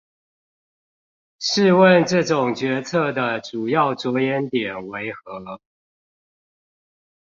[1.39, 5.61] 試問這種決策的主要著眼點為何？